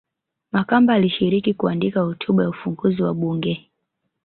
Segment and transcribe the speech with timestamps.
[0.51, 3.69] Makamba alishiriki kuandika hotuba ya ufunguzi wa bunge